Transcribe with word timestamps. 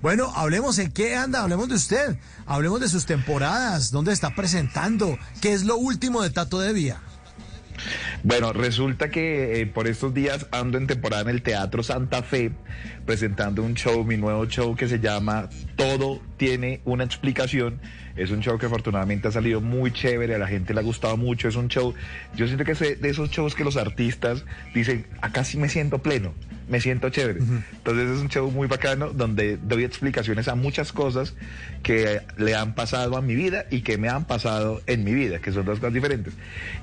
Bueno, 0.00 0.32
hablemos 0.36 0.78
en 0.78 0.92
qué 0.92 1.16
anda, 1.16 1.42
hablemos 1.42 1.68
de 1.68 1.74
usted, 1.74 2.16
hablemos 2.46 2.80
de 2.80 2.88
sus 2.88 3.04
temporadas, 3.04 3.90
dónde 3.90 4.12
está 4.12 4.32
presentando, 4.34 5.18
qué 5.40 5.52
es 5.52 5.64
lo 5.64 5.76
último 5.76 6.22
de 6.22 6.30
Tato 6.30 6.60
de 6.60 6.72
Vía. 6.72 7.00
Bueno, 8.22 8.52
resulta 8.52 9.10
que 9.10 9.60
eh, 9.60 9.66
por 9.66 9.88
estos 9.88 10.14
días 10.14 10.46
ando 10.52 10.78
en 10.78 10.86
temporada 10.86 11.22
en 11.22 11.28
el 11.30 11.42
Teatro 11.42 11.82
Santa 11.82 12.22
Fe 12.22 12.52
presentando 13.06 13.62
un 13.62 13.74
show, 13.74 14.04
mi 14.04 14.16
nuevo 14.16 14.46
show 14.46 14.76
que 14.76 14.88
se 14.88 15.00
llama 15.00 15.48
Todo 15.76 16.20
tiene 16.36 16.80
una 16.84 17.04
explicación. 17.04 17.80
Es 18.16 18.30
un 18.30 18.40
show 18.40 18.58
que 18.58 18.66
afortunadamente 18.66 19.28
ha 19.28 19.32
salido 19.32 19.60
muy 19.60 19.92
chévere, 19.92 20.34
a 20.34 20.38
la 20.38 20.48
gente 20.48 20.74
le 20.74 20.80
ha 20.80 20.82
gustado 20.82 21.16
mucho. 21.16 21.48
Es 21.48 21.56
un 21.56 21.68
show, 21.68 21.94
yo 22.34 22.46
siento 22.46 22.64
que 22.64 22.72
es 22.72 22.78
de 22.78 23.08
esos 23.08 23.30
shows 23.30 23.54
que 23.54 23.64
los 23.64 23.76
artistas 23.76 24.44
dicen, 24.74 25.06
acá 25.20 25.44
sí 25.44 25.56
me 25.56 25.68
siento 25.68 25.98
pleno, 25.98 26.34
me 26.68 26.80
siento 26.80 27.08
chévere. 27.10 27.40
Entonces 27.40 28.10
es 28.10 28.20
un 28.20 28.28
show 28.28 28.50
muy 28.50 28.68
bacano 28.68 29.10
donde 29.10 29.56
doy 29.56 29.84
explicaciones 29.84 30.48
a 30.48 30.54
muchas 30.54 30.92
cosas 30.92 31.34
que 31.82 32.20
le 32.36 32.54
han 32.54 32.74
pasado 32.74 33.16
a 33.16 33.22
mi 33.22 33.34
vida 33.34 33.64
y 33.70 33.80
que 33.80 33.98
me 33.98 34.08
han 34.08 34.26
pasado 34.26 34.82
en 34.86 35.04
mi 35.04 35.14
vida, 35.14 35.38
que 35.38 35.52
son 35.52 35.64
dos 35.64 35.78
cosas 35.78 35.94
diferentes. 35.94 36.34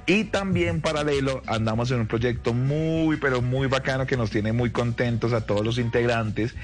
Y 0.05 0.25
también 0.25 0.81
paralelo 0.81 1.41
andamos 1.47 1.91
en 1.91 2.01
un 2.01 2.07
proyecto 2.07 2.53
muy, 2.53 3.17
pero 3.17 3.41
muy 3.41 3.67
bacano 3.67 4.05
que 4.05 4.17
nos 4.17 4.31
tiene 4.31 4.53
muy 4.53 4.71
contentos 4.71 5.33
a 5.33 5.41
todos 5.41 5.63
los 5.63 5.77
integrantes, 5.77 6.55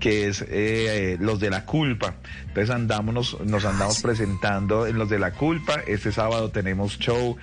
que 0.00 0.28
es 0.28 0.44
eh, 0.48 1.16
Los 1.20 1.40
de 1.40 1.50
la 1.50 1.64
Culpa. 1.64 2.14
Entonces 2.48 2.74
andamos, 2.74 3.14
nos, 3.14 3.40
nos 3.40 3.64
andamos 3.64 4.02
presentando 4.02 4.86
en 4.86 4.98
Los 4.98 5.08
de 5.08 5.18
la 5.18 5.32
Culpa. 5.32 5.80
Este 5.86 6.12
sábado 6.12 6.50
tenemos 6.50 6.98
show, 6.98 7.36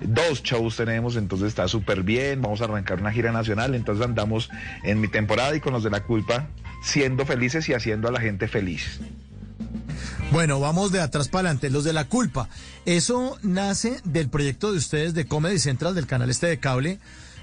dos 0.00 0.42
shows 0.42 0.76
tenemos, 0.76 1.16
entonces 1.16 1.48
está 1.48 1.68
súper 1.68 2.02
bien. 2.02 2.40
Vamos 2.40 2.60
a 2.60 2.64
arrancar 2.64 3.00
una 3.00 3.12
gira 3.12 3.32
nacional, 3.32 3.74
entonces 3.74 4.04
andamos 4.04 4.50
en 4.82 5.00
mi 5.00 5.08
temporada 5.08 5.54
y 5.54 5.60
con 5.60 5.72
Los 5.72 5.84
de 5.84 5.90
la 5.90 6.04
Culpa 6.04 6.48
siendo 6.82 7.26
felices 7.26 7.68
y 7.68 7.74
haciendo 7.74 8.08
a 8.08 8.12
la 8.12 8.20
gente 8.20 8.48
feliz. 8.48 9.00
Bueno, 10.30 10.60
vamos 10.60 10.92
de 10.92 11.00
atrás 11.00 11.28
para 11.28 11.48
adelante, 11.48 11.70
los 11.70 11.84
de 11.84 11.92
la 11.92 12.04
culpa. 12.04 12.48
Eso 12.84 13.38
nace 13.42 14.00
del 14.04 14.28
proyecto 14.28 14.72
de 14.72 14.78
ustedes 14.78 15.14
de 15.14 15.26
Comedy 15.26 15.58
Central 15.58 15.94
del 15.94 16.06
canal 16.06 16.30
este 16.30 16.46
de 16.46 16.58
cable 16.58 16.98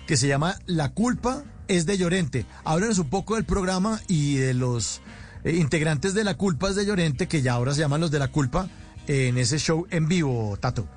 que 0.08 0.18
se 0.18 0.28
llama 0.28 0.60
La 0.68 0.90
culpa 0.90 1.44
es 1.68 1.86
de 1.86 1.98
Llorente. 1.98 2.46
Háblanos 2.64 3.00
un 3.00 3.10
poco 3.10 3.36
del 3.36 3.46
programa 3.46 4.00
y 4.08 4.36
de 4.36 4.54
los 4.54 5.02
eh, 5.44 5.56
integrantes 5.56 6.14
de 6.14 6.24
La 6.24 6.36
culpa 6.36 6.70
es 6.70 6.76
de 6.76 6.86
Llorente 6.86 7.28
que 7.28 7.42
ya 7.42 7.54
ahora 7.54 7.74
se 7.74 7.82
llaman 7.82 8.02
los 8.02 8.12
de 8.12 8.20
la 8.20 8.28
culpa 8.28 8.70
en 9.08 9.38
ese 9.38 9.58
show 9.58 9.88
en 9.90 10.08
vivo, 10.08 10.58
Tato. 10.60 10.88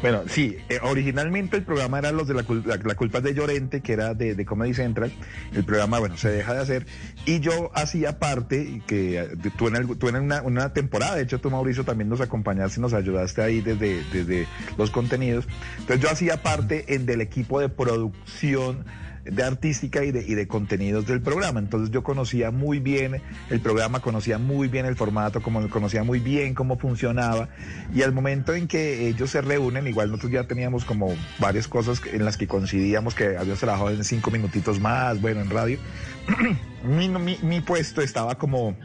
Bueno, 0.00 0.22
sí, 0.28 0.56
eh, 0.68 0.78
originalmente 0.82 1.56
el 1.56 1.64
programa 1.64 1.98
era 1.98 2.12
los 2.12 2.28
de 2.28 2.34
la, 2.34 2.44
la, 2.64 2.76
la 2.76 2.94
culpa 2.94 3.20
de 3.20 3.34
Llorente, 3.34 3.80
que 3.80 3.92
era 3.94 4.14
de, 4.14 4.36
de 4.36 4.44
Comedy 4.46 4.72
Central. 4.72 5.10
El 5.52 5.64
programa, 5.64 5.98
bueno, 5.98 6.16
se 6.16 6.28
deja 6.30 6.54
de 6.54 6.60
hacer. 6.60 6.86
Y 7.26 7.40
yo 7.40 7.72
hacía 7.74 8.20
parte, 8.20 8.80
que 8.86 9.18
eh, 9.18 9.28
tú 9.56 9.66
en, 9.66 9.74
el- 9.74 9.98
tú 9.98 10.08
en 10.08 10.14
una, 10.16 10.40
una 10.42 10.72
temporada, 10.72 11.16
de 11.16 11.22
hecho 11.22 11.40
tú 11.40 11.50
Mauricio 11.50 11.84
también 11.84 12.08
nos 12.08 12.20
acompañaste 12.20 12.78
y 12.78 12.82
nos 12.82 12.92
ayudaste 12.94 13.42
ahí 13.42 13.60
desde, 13.60 14.04
desde 14.12 14.46
los 14.76 14.92
contenidos. 14.92 15.48
Entonces 15.78 16.00
yo 16.00 16.10
hacía 16.10 16.42
parte 16.44 16.94
en 16.94 17.04
del 17.04 17.20
equipo 17.20 17.58
de 17.58 17.68
producción 17.68 18.84
de 19.30 19.42
artística 19.42 20.04
y 20.04 20.10
de, 20.10 20.24
y 20.26 20.34
de 20.34 20.46
contenidos 20.46 21.06
del 21.06 21.20
programa. 21.20 21.60
Entonces 21.60 21.90
yo 21.90 22.02
conocía 22.02 22.50
muy 22.50 22.78
bien 22.78 23.20
el 23.50 23.60
programa, 23.60 24.00
conocía 24.00 24.38
muy 24.38 24.68
bien 24.68 24.86
el 24.86 24.96
formato, 24.96 25.42
como, 25.42 25.68
conocía 25.68 26.04
muy 26.04 26.18
bien 26.18 26.54
cómo 26.54 26.78
funcionaba. 26.78 27.48
Y 27.94 28.02
al 28.02 28.12
momento 28.12 28.54
en 28.54 28.68
que 28.68 29.08
ellos 29.08 29.30
se 29.30 29.40
reúnen, 29.40 29.86
igual 29.86 30.10
nosotros 30.10 30.32
ya 30.32 30.44
teníamos 30.44 30.84
como 30.84 31.14
varias 31.38 31.68
cosas 31.68 32.00
en 32.12 32.24
las 32.24 32.36
que 32.36 32.46
coincidíamos, 32.46 33.14
que 33.14 33.36
habíamos 33.36 33.60
trabajado 33.60 33.90
en 33.90 34.04
cinco 34.04 34.30
minutitos 34.30 34.80
más, 34.80 35.20
bueno, 35.20 35.40
en 35.40 35.50
radio. 35.50 35.78
mi, 36.84 37.08
mi, 37.08 37.38
mi 37.42 37.60
puesto 37.60 38.02
estaba 38.02 38.36
como 38.36 38.76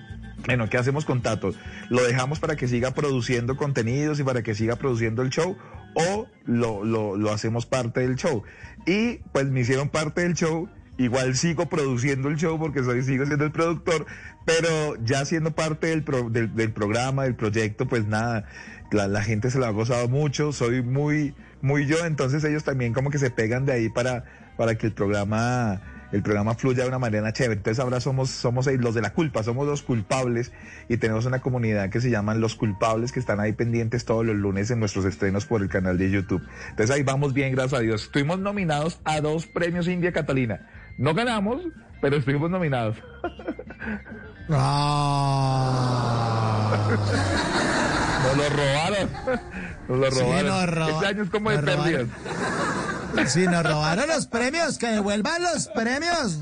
bueno, 0.46 0.68
¿qué 0.70 0.78
hacemos 0.78 1.06
con 1.06 1.22
Tato? 1.22 1.52
¿Lo 1.90 2.04
dejamos 2.04 2.40
para 2.40 2.58
que 2.58 2.68
siga 2.68 2.92
produciendo 2.92 3.56
contenidos 3.56 4.20
y 4.20 4.24
para 4.24 4.44
que 4.44 4.56
siga 4.56 4.76
produciendo 4.76 5.22
el 5.22 5.30
show? 5.30 5.56
¿O 5.96 6.28
lo, 6.46 6.84
lo, 6.84 7.32
hacemos 7.32 7.66
parte 7.66 8.02
del 8.02 8.16
show? 8.16 8.44
Y 8.86 9.18
pues 9.32 9.46
me 9.50 9.62
hicieron 9.62 9.90
parte 9.90 10.22
del 10.22 10.34
show. 10.34 10.70
Igual 10.98 11.36
sigo 11.36 11.70
produciendo 11.70 12.30
el 12.30 12.36
show 12.38 12.60
porque 12.60 12.84
soy, 12.84 13.02
sigo 13.04 13.26
siendo 13.26 13.46
el 13.46 13.52
productor, 13.52 14.06
pero 14.46 14.96
ya 15.04 15.26
siendo 15.26 15.52
parte 15.52 15.88
del, 15.88 16.04
pro- 16.04 16.30
del, 16.30 16.54
del 16.56 16.72
programa, 16.72 17.24
del 17.24 17.34
proyecto, 17.36 17.88
pues 17.88 18.06
nada, 18.06 18.46
la, 18.92 19.08
la 19.08 19.24
gente 19.24 19.50
se 19.50 19.58
lo 19.58 19.66
ha 19.66 19.72
gozado 19.72 20.08
mucho, 20.08 20.52
soy 20.52 20.84
muy, 20.84 21.34
muy 21.62 21.88
yo, 21.88 22.06
entonces 22.06 22.44
ellos 22.44 22.64
también 22.64 22.94
como 22.94 23.10
que 23.10 23.18
se 23.18 23.32
pegan 23.32 23.66
de 23.66 23.72
ahí 23.74 23.90
para, 23.90 24.26
para 24.56 24.76
que 24.78 24.86
el 24.86 24.94
programa 24.94 25.82
el 26.14 26.24
programa 26.24 26.54
fluya 26.56 26.84
de 26.84 26.90
una 26.90 27.00
manera 27.00 27.34
chévere. 27.34 27.56
Entonces 27.58 27.84
ahora 27.84 28.00
somos, 28.00 28.30
somos 28.30 28.68
los 28.68 28.96
de 28.96 29.02
la 29.02 29.12
culpa, 29.14 29.44
somos 29.44 29.68
los 29.68 29.82
culpables 29.82 30.54
y 30.88 30.96
tenemos 30.98 31.26
una 31.26 31.42
comunidad 31.42 31.90
que 31.90 32.00
se 32.00 32.10
llaman 32.10 32.40
Los 32.40 32.56
Culpables 32.56 33.12
que 33.12 33.20
están 33.20 33.42
ahí 33.42 33.52
pendientes 33.54 34.06
todos 34.06 34.26
los 34.26 34.36
lunes 34.38 34.72
en 34.72 34.80
nuestros 34.80 35.04
estrenos 35.06 35.46
por 35.46 35.62
el 35.62 35.68
canal 35.70 35.98
de 35.98 36.10
YouTube. 36.10 36.42
Entonces 36.70 36.96
ahí 36.96 37.04
vamos 37.04 37.34
bien, 37.34 37.52
gracias 37.54 37.80
a 37.80 37.84
Dios. 37.84 38.04
Estuvimos 38.04 38.40
nominados 38.40 39.00
a 39.04 39.20
dos 39.20 39.48
premios 39.48 39.88
India 39.90 40.14
Catalina. 40.14 40.70
No 40.98 41.14
ganamos, 41.14 41.62
pero 42.02 42.16
estuvimos 42.18 42.50
nominados. 42.52 42.96
Ah. 45.76 46.78
Nos 48.24 48.38
lo 48.38 48.50
robaron. 48.50 49.10
Nos 49.90 49.98
lo 50.00 50.12
Sí, 50.12 50.20
robaron. 50.22 50.48
nos 50.48 50.70
roba- 50.70 50.90
este 50.92 51.06
año 51.08 51.24
es 51.24 51.30
como 51.30 51.50
de 51.50 51.56
nos 51.58 51.66
robaron. 51.66 51.84
pérdidas. 51.84 52.08
Sí, 53.28 53.46
nos 53.46 53.64
robaron 53.64 54.08
los 54.08 54.28
premios, 54.28 54.78
que 54.78 54.88
devuelvan 54.88 55.42
los 55.42 55.68
premios. 55.68 56.40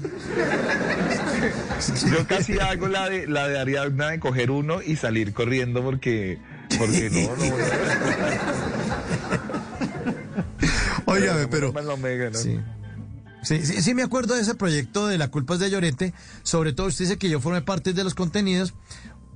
Yo 2.09 2.27
casi 2.27 2.59
hago 2.59 2.87
la 2.87 3.09
de 3.09 3.27
la 3.27 3.47
de 3.47 3.59
Ariadna 3.59 4.09
de 4.09 4.19
coger 4.19 4.51
uno 4.51 4.81
y 4.81 4.95
salir 4.95 5.33
corriendo 5.33 5.83
porque 5.83 6.39
porque 6.77 7.09
no, 7.09 7.35
no. 7.35 7.55
Óigame, 11.05 11.47
pero... 11.51 11.73
Sí, 13.43 13.65
sí 13.65 13.93
me 13.95 14.03
acuerdo 14.03 14.35
de 14.35 14.41
ese 14.41 14.53
proyecto 14.53 15.07
de 15.07 15.17
La 15.17 15.29
culpa 15.29 15.55
es 15.55 15.59
de 15.59 15.69
Llorente. 15.69 16.13
Sobre 16.43 16.73
todo 16.73 16.87
usted 16.87 17.05
dice 17.05 17.17
que 17.17 17.29
yo 17.29 17.39
formé 17.39 17.61
parte 17.61 17.93
de 17.93 18.03
los 18.03 18.13
contenidos. 18.13 18.73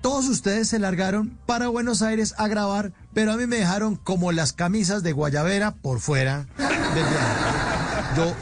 Todos 0.05 0.29
ustedes 0.29 0.67
se 0.67 0.77
largaron 0.77 1.35
para 1.47 1.67
Buenos 1.67 2.03
Aires 2.03 2.35
a 2.38 2.47
grabar, 2.47 2.91
pero 3.16 3.31
a 3.31 3.38
mí 3.38 3.47
me 3.47 3.55
dejaron 3.55 3.95
como 3.95 4.31
las 4.31 4.53
camisas 4.53 5.01
de 5.01 5.13
Guayabera 5.13 5.71
por 5.73 5.99
fuera 5.99 6.45
del 6.59 6.67
viaje. 6.93 8.16
Yo, 8.16 8.35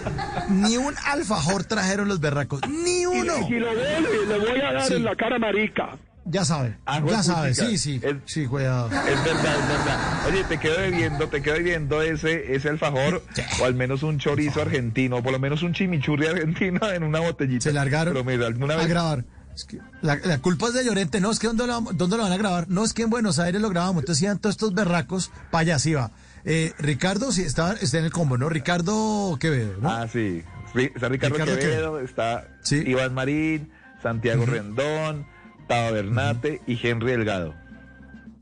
ni 0.49 0.75
un 0.75 0.93
alfajor 1.05 1.63
trajeron 1.63 2.09
los 2.09 2.19
berracos, 2.19 2.59
ni 2.67 3.05
uno. 3.05 3.33
Y 3.39 3.43
si 3.45 3.59
lo 3.59 3.67
ve, 3.75 4.01
le 4.27 4.39
voy 4.39 4.59
a 4.59 4.73
dar 4.73 4.83
Sí. 4.83 4.95
en 4.95 5.05
la 5.05 5.15
cara 5.15 5.39
marica. 5.39 5.97
Ya 6.25 6.43
sabe, 6.43 6.77
Ah, 6.85 7.01
ya 7.05 7.23
sabe, 7.23 7.53
sí, 7.53 7.77
sí, 7.77 8.01
Es- 8.03 8.15
sí, 8.25 8.45
cuidado. 8.45 8.87
Es 8.87 9.23
verdad, 9.23 9.55
es 9.59 9.67
verdad. 9.69 10.27
Oye, 10.27 10.43
te 10.43 10.57
quedo 10.57 10.79
debiendo, 10.81 11.27
te 11.29 11.41
quedo 11.41 11.53
debiendo 11.55 12.01
ese, 12.01 12.55
ese 12.55 12.67
alfajor, 12.69 13.23
o 13.61 13.65
al 13.65 13.73
menos 13.73 14.03
un 14.03 14.19
chorizo 14.19 14.61
argentino, 14.61 15.17
o 15.17 15.23
por 15.23 15.31
lo 15.31 15.39
menos 15.39 15.63
un 15.63 15.71
chimichurri 15.73 16.27
argentino 16.27 16.89
en 16.91 17.03
una 17.03 17.21
botellita. 17.21 17.61
Se 17.63 17.71
largaron 17.73 18.13
Pero 18.13 18.25
mira, 18.25 18.47
alguna 18.47 18.73
a 18.73 18.77
vez. 18.77 18.87
grabar. 18.87 19.23
Es 19.55 19.65
que 19.65 19.79
la, 20.01 20.15
la 20.23 20.39
culpa 20.39 20.67
es 20.67 20.73
de 20.73 20.83
Llorente, 20.83 21.19
no, 21.21 21.29
es 21.31 21.39
que 21.39 21.47
¿dónde 21.47 21.67
lo, 21.67 21.81
¿dónde 21.93 22.17
lo 22.17 22.23
van 22.23 22.31
a 22.31 22.37
grabar? 22.37 22.67
No, 22.69 22.83
es 22.83 22.93
que 22.93 23.03
en 23.03 23.09
Buenos 23.09 23.37
Aires 23.39 23.61
lo 23.61 23.69
grabamos, 23.69 24.01
entonces 24.01 24.23
iban 24.23 24.39
todos 24.39 24.53
estos 24.55 24.73
berracos 24.73 25.31
para 25.51 25.61
allá, 25.61 25.79
sí 25.79 25.93
va. 25.93 26.11
Eh, 26.45 26.73
Ricardo, 26.79 27.31
sí, 27.31 27.43
está, 27.43 27.73
está 27.73 27.99
en 27.99 28.05
el 28.05 28.11
combo, 28.11 28.37
¿no? 28.37 28.49
Ricardo 28.49 29.37
Quevedo, 29.39 29.77
¿no? 29.79 29.89
Ah, 29.91 30.07
sí. 30.11 30.43
Está 30.75 31.07
Ricardo, 31.07 31.35
Ricardo 31.35 31.59
Quevedo, 31.59 31.99
está 31.99 32.47
Sí. 32.63 32.83
Iván 32.85 33.13
Marín, 33.13 33.71
Santiago 34.01 34.45
Rendón, 34.45 35.27
Tavo 35.67 35.91
Bernate 35.93 36.61
y 36.65 36.79
Henry 36.85 37.11
Delgado. 37.11 37.53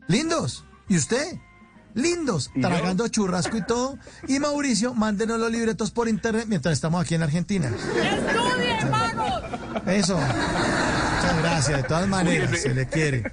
Lindos. 0.07 0.65
¿Y 0.87 0.97
usted? 0.97 1.37
Lindos, 1.93 2.51
¿Y 2.55 2.61
yo? 2.61 2.69
tragando 2.69 3.07
churrasco 3.09 3.57
y 3.57 3.65
todo. 3.65 3.97
Y 4.27 4.39
Mauricio, 4.39 4.93
mándenos 4.93 5.37
los 5.39 5.51
libretos 5.51 5.91
por 5.91 6.07
internet 6.07 6.45
mientras 6.47 6.73
estamos 6.73 7.01
aquí 7.03 7.15
en 7.15 7.23
Argentina. 7.23 7.69
¡Estudien, 7.69 8.89
vagos! 8.89 9.41
Eso. 9.87 10.17
Gracias, 11.69 11.81
de 11.81 11.87
todas 11.87 12.07
maneras, 12.09 12.59
se 12.59 12.73
le 12.73 12.85
quiere. 12.87 13.23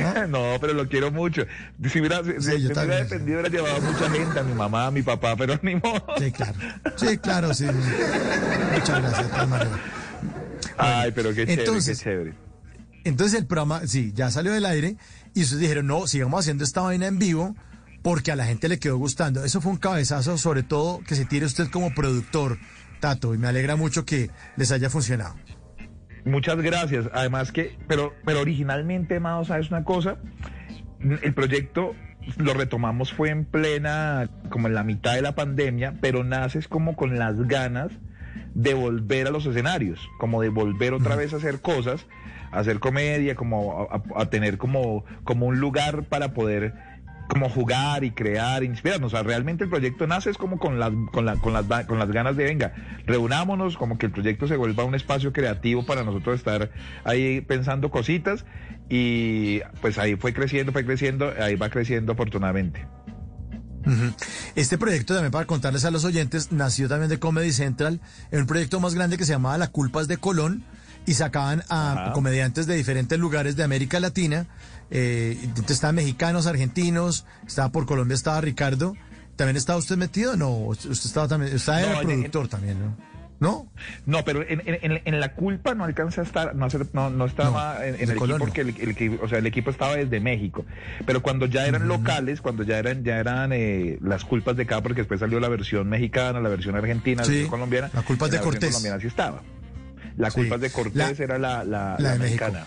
Ajá. 0.00 0.26
no, 0.28 0.56
pero 0.60 0.72
lo 0.74 0.88
quiero 0.88 1.10
mucho. 1.10 1.46
Si 1.90 2.00
hubiera, 2.00 2.22
si- 2.24 2.32
Sí, 2.40 2.50
si 2.56 2.62
yo 2.62 2.68
me 2.74 2.84
hubiera 2.84 2.96
dependido, 3.04 3.40
hubiera 3.40 3.48
llevado 3.56 3.76
a 3.76 3.80
mucha 3.80 4.10
gente, 4.10 4.38
a 4.38 4.42
mi 4.42 4.54
mamá, 4.54 4.86
a 4.86 4.90
mi 4.90 5.02
papá, 5.02 5.36
pero 5.36 5.58
ni 5.62 5.74
modo. 5.76 6.04
Sí, 6.18 6.30
claro. 6.32 6.54
Sí, 6.96 7.18
claro, 7.18 7.54
sí. 7.54 7.64
Muchas 7.66 9.00
gracias, 9.02 9.22
de 9.24 9.28
todas 9.28 9.48
maneras. 9.48 9.78
Ay, 10.76 11.12
pero 11.14 11.30
qué 11.30 11.46
chévere, 11.46 11.62
entonces- 11.62 11.98
qué 11.98 12.04
chévere. 12.04 12.34
entonces 13.04 13.38
el 13.38 13.46
programa, 13.46 13.86
sí, 13.86 14.12
ya 14.14 14.30
salió 14.30 14.52
del 14.52 14.64
aire 14.66 14.96
y 15.34 15.42
ustedes 15.42 15.60
dijeron, 15.60 15.86
no, 15.86 16.06
sigamos 16.06 16.40
haciendo 16.40 16.64
esta 16.64 16.80
vaina 16.80 17.06
en 17.06 17.18
vivo 17.18 17.54
porque 18.02 18.32
a 18.32 18.36
la 18.36 18.44
gente 18.44 18.68
le 18.68 18.78
quedó 18.78 18.96
gustando. 18.98 19.44
Eso 19.44 19.60
fue 19.60 19.72
un 19.72 19.78
cabezazo, 19.78 20.36
sobre 20.36 20.62
todo 20.62 21.00
que 21.06 21.14
se 21.14 21.24
tire 21.24 21.46
usted 21.46 21.68
como 21.70 21.94
productor, 21.94 22.58
Tato, 23.00 23.34
y 23.34 23.38
me 23.38 23.48
alegra 23.48 23.76
mucho 23.76 24.04
que 24.04 24.30
les 24.56 24.72
haya 24.72 24.90
funcionado. 24.90 25.34
Muchas 26.24 26.60
gracias. 26.62 27.08
Además 27.12 27.52
que, 27.52 27.76
pero, 27.86 28.14
pero 28.24 28.40
originalmente, 28.40 29.20
Mao, 29.20 29.44
¿sabes 29.44 29.70
una 29.70 29.84
cosa? 29.84 30.16
El 31.00 31.34
proyecto 31.34 31.94
lo 32.38 32.54
retomamos 32.54 33.12
fue 33.12 33.28
en 33.30 33.44
plena, 33.44 34.30
como 34.48 34.68
en 34.68 34.74
la 34.74 34.84
mitad 34.84 35.14
de 35.14 35.22
la 35.22 35.34
pandemia, 35.34 35.94
pero 36.00 36.24
naces 36.24 36.68
como 36.68 36.96
con 36.96 37.18
las 37.18 37.46
ganas 37.46 37.92
de 38.54 38.72
volver 38.72 39.26
a 39.26 39.30
los 39.30 39.44
escenarios, 39.46 40.08
como 40.18 40.40
de 40.40 40.48
volver 40.48 40.94
otra 40.94 41.16
vez 41.16 41.34
a 41.34 41.36
hacer 41.36 41.60
cosas, 41.60 42.06
a 42.52 42.60
hacer 42.60 42.78
comedia, 42.78 43.34
como 43.34 43.88
a, 43.90 44.02
a 44.20 44.26
tener 44.26 44.56
como, 44.56 45.04
como 45.24 45.46
un 45.46 45.60
lugar 45.60 46.04
para 46.04 46.32
poder 46.32 46.72
como 47.28 47.48
jugar 47.48 48.04
y 48.04 48.10
crear, 48.10 48.62
inspirarnos. 48.64 49.12
O 49.12 49.16
sea, 49.16 49.22
realmente 49.22 49.64
el 49.64 49.70
proyecto 49.70 50.06
nace 50.06 50.30
es 50.30 50.38
como 50.38 50.58
con 50.58 50.78
las, 50.78 50.90
con, 51.12 51.26
con, 51.38 51.52
las, 51.52 51.86
con 51.86 51.98
las 51.98 52.10
ganas 52.10 52.36
de, 52.36 52.44
venga, 52.44 52.74
reunámonos, 53.06 53.76
como 53.76 53.98
que 53.98 54.06
el 54.06 54.12
proyecto 54.12 54.46
se 54.46 54.56
vuelva 54.56 54.84
un 54.84 54.94
espacio 54.94 55.32
creativo 55.32 55.84
para 55.84 56.04
nosotros 56.04 56.36
estar 56.36 56.70
ahí 57.04 57.40
pensando 57.40 57.90
cositas 57.90 58.44
y 58.88 59.60
pues 59.80 59.98
ahí 59.98 60.16
fue 60.16 60.32
creciendo, 60.32 60.72
fue 60.72 60.84
creciendo, 60.84 61.32
ahí 61.40 61.56
va 61.56 61.70
creciendo 61.70 62.12
afortunadamente. 62.12 62.86
Este 64.54 64.78
proyecto 64.78 65.12
también 65.12 65.30
para 65.30 65.46
contarles 65.46 65.84
a 65.84 65.90
los 65.90 66.04
oyentes 66.04 66.52
nació 66.52 66.88
también 66.88 67.10
de 67.10 67.18
Comedy 67.18 67.52
Central, 67.52 68.00
en 68.30 68.40
un 68.40 68.46
proyecto 68.46 68.80
más 68.80 68.94
grande 68.94 69.18
que 69.18 69.24
se 69.24 69.32
llamaba 69.32 69.58
La 69.58 69.68
Culpas 69.68 70.08
de 70.08 70.16
Colón 70.16 70.64
y 71.06 71.14
sacaban 71.14 71.62
a 71.68 72.12
comediantes 72.14 72.66
de 72.66 72.74
diferentes 72.74 73.18
lugares 73.18 73.56
de 73.56 73.64
América 73.64 74.00
Latina 74.00 74.46
eh, 74.90 75.36
estaban 75.68 75.96
mexicanos, 75.96 76.46
argentinos, 76.46 77.26
estaba 77.46 77.70
por 77.70 77.86
Colombia, 77.86 78.14
estaba 78.14 78.40
Ricardo. 78.40 78.94
¿También 79.36 79.56
estaba 79.56 79.78
usted 79.78 79.96
metido? 79.96 80.36
No, 80.36 80.50
usted 80.50 80.90
estaba 80.90 81.26
también, 81.26 81.56
estaba 81.56 81.80
no, 81.80 82.00
el 82.00 82.06
productor 82.06 82.48
también, 82.48 82.78
¿no? 82.78 82.96
¿No? 83.40 83.66
No, 84.06 84.24
pero 84.24 84.42
en, 84.46 84.62
en, 84.64 85.20
la 85.20 85.34
culpa 85.34 85.74
no 85.74 85.84
alcanza 85.84 86.20
a 86.20 86.24
estar, 86.24 86.54
no, 86.54 86.68
no, 86.92 87.10
no 87.10 87.24
estaba 87.26 87.84
en, 87.84 87.96
el 87.96 88.12
equipo 88.12 88.38
porque 88.38 88.60
el, 88.60 88.68
el, 88.96 89.18
o 89.20 89.28
sea, 89.28 89.38
el 89.38 89.46
equipo 89.46 89.70
estaba 89.70 89.96
desde 89.96 90.20
México. 90.20 90.64
Pero 91.04 91.20
cuando 91.20 91.46
ya 91.46 91.66
eran 91.66 91.88
locales, 91.88 92.40
cuando 92.40 92.62
ya 92.62 92.78
eran, 92.78 93.02
ya 93.02 93.18
eran 93.18 93.52
eh, 93.52 93.98
las 94.00 94.24
culpas 94.24 94.56
de 94.56 94.64
cada, 94.66 94.82
porque 94.82 95.00
después 95.00 95.18
salió 95.18 95.40
la 95.40 95.48
versión 95.48 95.88
mexicana, 95.88 96.40
la 96.40 96.48
versión 96.48 96.76
argentina, 96.76 97.22
la 97.22 97.28
versión 97.28 97.50
colombiana. 97.50 97.90
La 97.92 98.02
culpa 98.02 98.28
de 98.28 98.36
la 98.36 98.42
Cortés. 98.42 98.70
colombiana 98.70 99.00
sí 99.00 99.08
estaba. 99.08 99.42
La 100.16 100.30
culpa 100.30 100.58
de 100.58 100.70
Cortés 100.70 101.20
era 101.20 101.38
la, 101.38 101.64
la, 101.64 101.96
la, 101.98 102.14
mexicana. 102.16 102.64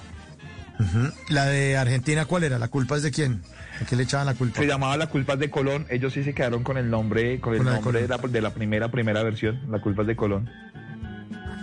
La 1.29 1.45
de 1.45 1.77
Argentina, 1.77 2.25
¿cuál 2.25 2.43
era? 2.43 2.59
¿La 2.59 2.67
culpa 2.67 2.97
es 2.97 3.03
de 3.03 3.11
quién? 3.11 3.41
¿A 3.81 3.85
qué 3.85 3.95
le 3.95 4.03
echaban 4.03 4.25
la 4.25 4.33
culpa? 4.33 4.59
Se 4.59 4.67
llamaba 4.67 4.97
La 4.97 5.07
culpa 5.07 5.33
es 5.33 5.39
de 5.39 5.49
Colón. 5.49 5.85
Ellos 5.89 6.13
sí 6.13 6.23
se 6.23 6.33
quedaron 6.33 6.63
con 6.63 6.77
el 6.77 6.89
nombre, 6.89 7.39
con 7.39 7.55
el 7.55 7.63
nombre 7.63 8.01
de, 8.01 8.07
la, 8.07 8.17
de 8.17 8.41
la, 8.41 8.53
primera, 8.53 8.89
primera 8.89 9.23
versión. 9.23 9.61
La 9.69 9.79
culpa 9.79 10.01
es 10.01 10.07
de 10.07 10.15
Colón. 10.15 10.49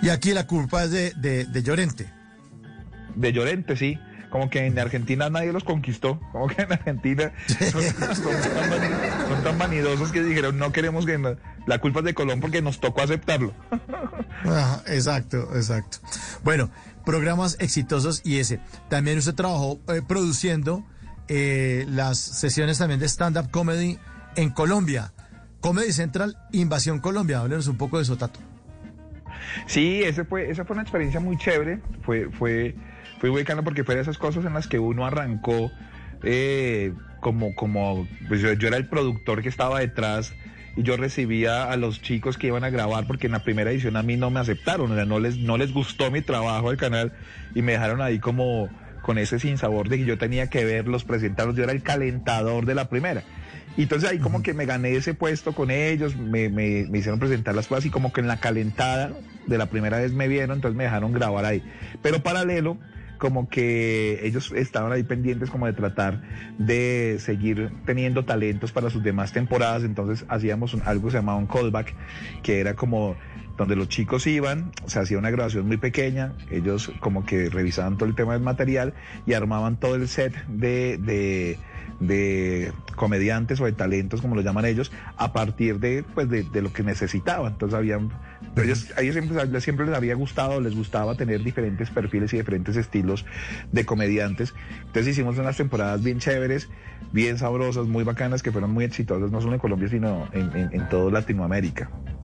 Y 0.03 0.09
aquí 0.09 0.33
la 0.33 0.47
culpa 0.47 0.85
es 0.85 0.91
de, 0.91 1.13
de, 1.17 1.45
de 1.45 1.63
Llorente. 1.63 2.11
De 3.15 3.33
Llorente, 3.33 3.77
sí 3.77 3.99
como 4.35 4.51
que 4.51 4.67
en 4.67 4.77
Argentina 4.77 5.31
nadie 5.31 5.53
los 5.53 5.63
conquistó, 5.63 6.19
como 6.33 6.49
que 6.49 6.63
en 6.63 6.73
Argentina 6.73 7.33
son, 7.47 7.85
tan, 9.45 9.57
vanidosos 9.57 10.11
que 10.11 10.25
dijeron 10.25 10.59
no 10.59 10.73
queremos 10.73 11.07
que 11.07 11.37
la 11.66 11.78
culpa 11.78 12.00
es 12.00 12.05
de 12.06 12.14
Colón 12.14 12.40
porque 12.40 12.62
nos 12.62 12.81
tocó 12.81 13.02
aceptarlo. 13.02 13.55
exacto, 14.87 15.49
exacto. 15.55 15.99
Bueno, 16.43 16.70
programas 17.05 17.56
exitosos 17.61 18.20
y 18.25 18.38
ese. 18.38 18.61
También 18.88 19.19
usted 19.19 19.34
trabajó 19.34 19.81
eh, 19.88 20.02
produciendo 20.06 20.84
eh, 21.28 21.87
las 21.88 22.19
sesiones 22.19 22.78
también 22.78 23.00
de 23.00 23.06
stand-up 23.06 23.50
comedy 23.50 23.99
en 24.37 24.50
Colombia. 24.50 25.12
Comedy 25.61 25.93
Central, 25.93 26.37
Invasión 26.52 27.00
Colombia. 27.00 27.40
Háblenos 27.40 27.69
un 27.69 27.78
poco 27.78 27.96
de 27.96 28.02
eso, 28.02 28.16
Tato. 28.16 28.40
Sí, 29.66 30.02
ese 30.02 30.25
fue, 30.25 30.50
esa 30.50 30.64
fue 30.64 30.75
una 30.75 30.82
experiencia 30.82 31.20
muy 31.20 31.38
chévere. 31.38 31.81
Fue, 32.02 32.31
fue, 32.31 32.75
fue 33.19 33.44
porque 33.64 33.84
fue 33.84 33.94
de 33.94 34.02
esas 34.02 34.19
cosas 34.19 34.44
en 34.44 34.52
las 34.52 34.66
que 34.66 34.78
uno 34.78 35.06
arrancó 35.06 35.70
eh, 36.22 36.93
como, 37.20 37.55
como, 37.55 38.06
pues 38.28 38.40
yo, 38.40 38.52
yo, 38.52 38.69
era 38.69 38.76
el 38.76 38.88
productor 38.88 39.43
que 39.43 39.49
estaba 39.49 39.81
detrás 39.81 40.34
y 40.76 40.82
yo 40.82 40.97
recibía 40.97 41.71
a 41.71 41.76
los 41.76 42.03
chicos 42.03 42.37
que 42.37 42.49
iban 42.49 42.65
a 42.65 42.71
grabar 42.71 43.06
porque 43.06 43.26
en 43.26 43.32
la 43.32 43.43
primera 43.43 43.71
edición 43.71 43.97
a 43.97 44.03
mí 44.03 44.17
no 44.17 44.31
me 44.31 44.41
aceptaron, 44.41 44.91
o 44.93 44.94
sea, 44.94 45.05
no 45.05 45.21
les, 45.21 45.38
no 45.38 45.56
les 45.56 45.73
gustó 45.73 46.11
mi 46.11 46.23
trabajo 46.23 46.71
al 46.71 46.76
canal 46.76 47.12
y 47.55 47.62
me 47.62 47.73
dejaron 47.73 48.00
ahí 48.00 48.19
como 48.19 48.69
con 49.03 49.19
ese 49.19 49.38
sinsabor 49.38 49.88
de 49.88 49.99
que 49.99 50.05
yo 50.05 50.19
tenía 50.19 50.49
que 50.49 50.65
verlos, 50.65 51.05
presentarlos, 51.05 51.55
yo 51.55 51.62
era 51.62 51.73
el 51.73 51.82
calentador 51.82 52.65
de 52.67 52.75
la 52.75 52.88
primera. 52.88 53.23
Y 53.76 53.82
entonces 53.82 54.09
ahí 54.09 54.19
como 54.19 54.43
que 54.43 54.55
me 54.55 54.67
gané 54.67 54.94
ese 54.94 55.15
puesto 55.15 55.53
con 55.53 55.71
ellos, 55.71 56.17
me, 56.17 56.49
me, 56.49 56.87
me, 56.88 56.99
hicieron 56.99 57.19
presentar 57.19 57.55
las 57.55 57.67
cosas 57.67 57.85
y 57.87 57.91
como 57.91 58.12
que 58.12 58.21
en 58.21 58.29
la 58.29 58.38
calentada 58.38 59.12
de 59.47 59.59
la 59.59 59.67
primera 59.67 59.99
vez 59.99 60.12
me 60.12 60.29
vieron, 60.29 60.56
entonces 60.56 60.76
me 60.76 60.85
dejaron 60.85 61.12
grabar 61.12 61.44
ahí. 61.44 61.62
Pero 62.00 62.23
paralelo, 62.23 62.79
como 63.25 63.49
que 63.49 64.21
ellos 64.23 64.53
estaban 64.53 64.93
ahí 64.93 65.03
pendientes 65.03 65.49
como 65.49 65.65
de 65.65 65.73
tratar 65.73 66.21
de 66.59 67.17
seguir 67.21 67.73
teniendo 67.87 68.26
talentos 68.26 68.71
para 68.71 68.91
sus 68.91 69.03
demás 69.03 69.32
temporadas, 69.32 69.82
entonces 69.82 70.26
hacíamos 70.29 70.76
algo 70.85 71.06
que 71.06 71.12
se 71.12 71.17
llamaba 71.17 71.38
un 71.38 71.47
callback, 71.47 71.94
que 72.43 72.61
era 72.61 72.75
como 72.75 73.17
donde 73.56 73.76
los 73.76 73.88
chicos 73.88 74.26
iban, 74.26 74.73
se 74.85 74.99
hacía 74.99 75.17
una 75.17 75.31
grabación 75.31 75.67
muy 75.67 75.79
pequeña, 75.79 76.35
ellos 76.50 76.93
como 77.00 77.25
que 77.25 77.49
revisaban 77.49 77.97
todo 77.97 78.11
el 78.11 78.15
tema 78.15 78.35
del 78.35 78.43
material 78.43 78.93
y 79.25 79.32
armaban 79.32 79.81
todo 79.81 79.94
el 79.94 80.06
set 80.06 80.35
de, 80.47 80.99
de, 80.99 81.59
de 82.00 82.73
comediantes 82.96 83.61
o 83.61 83.64
de 83.64 83.73
talentos, 83.73 84.20
como 84.20 84.35
lo 84.35 84.43
llaman 84.43 84.64
ellos, 84.64 84.93
a 85.17 85.32
partir 85.32 85.79
de, 85.81 86.05
pues, 86.14 86.29
de, 86.29 86.43
de 86.44 86.62
lo 86.62 86.73
que 86.73 86.82
necesitaban. 86.82 87.52
Entonces 87.52 87.76
habían 87.76 88.11
pero 88.55 88.67
ellos, 88.67 88.93
a 88.96 89.00
ellos 89.00 89.14
siempre, 89.14 89.61
siempre, 89.61 89.87
les 89.87 89.94
había 89.94 90.14
gustado, 90.14 90.61
les 90.61 90.75
gustaba 90.75 91.17
tener 91.17 91.43
diferentes 91.43 91.91
perfiles 91.91 92.32
y 92.35 92.37
diferentes 92.37 92.76
estilos 92.76 93.25
de 93.73 93.85
comediantes. 93.85 94.55
Entonces 94.87 95.08
hicimos 95.08 95.38
unas 95.38 95.56
temporadas 95.56 96.02
bien 96.02 96.19
chéveres, 96.19 96.69
bien 97.12 97.38
sabrosas, 97.38 97.87
muy 97.87 98.05
bacanas, 98.05 98.43
que 98.43 98.52
fueron 98.52 98.70
muy 98.73 98.85
exitosas, 98.85 99.31
no 99.31 99.40
solo 99.40 99.55
en 99.55 99.61
Colombia, 99.61 99.88
sino 99.88 100.29
en, 100.32 100.56
en, 100.56 100.70
en 100.73 100.88
todo 100.88 101.11
Latinoamérica. 101.11 101.90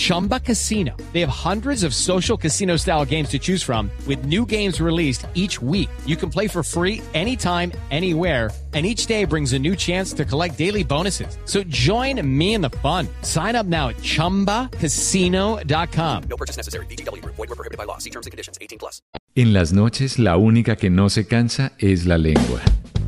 Chumba 0.00 0.40
Casino. 0.40 0.96
They 1.12 1.20
have 1.20 1.28
hundreds 1.28 1.84
of 1.84 1.94
social 1.94 2.38
casino 2.38 2.78
style 2.78 3.04
games 3.04 3.28
to 3.28 3.38
choose 3.38 3.62
from 3.62 3.90
with 4.06 4.24
new 4.24 4.46
games 4.46 4.80
released 4.80 5.26
each 5.34 5.60
week. 5.60 5.90
You 6.06 6.16
can 6.16 6.30
play 6.30 6.48
for 6.48 6.62
free 6.62 7.02
anytime, 7.12 7.72
anywhere. 7.90 8.50
And 8.72 8.86
each 8.86 9.06
day 9.06 9.24
brings 9.24 9.52
a 9.52 9.58
new 9.58 9.74
chance 9.74 10.12
to 10.12 10.24
collect 10.24 10.56
daily 10.56 10.84
bonuses. 10.84 11.36
So 11.44 11.64
join 11.64 12.24
me 12.24 12.54
in 12.54 12.60
the 12.60 12.70
fun. 12.70 13.08
Sign 13.22 13.56
up 13.56 13.66
now 13.66 13.88
at 13.88 13.96
ChumbaCasino.com. 13.96 16.22
No 16.30 16.36
purchase 16.36 16.56
necessary. 16.56 16.86
BGW. 16.86 17.20
Void 17.24 17.36
were 17.36 17.46
prohibited 17.48 17.78
by 17.78 17.84
law. 17.84 17.98
See 17.98 18.10
terms 18.10 18.28
and 18.28 18.30
conditions. 18.30 18.58
18 18.60 18.78
plus. 18.78 19.02
En 19.34 19.52
las 19.52 19.72
noches, 19.72 20.20
la 20.20 20.36
única 20.36 20.76
que 20.76 20.88
no 20.88 21.10
se 21.10 21.26
cansa 21.26 21.72
es 21.80 22.06
la 22.06 22.16
lengua. 22.16 22.60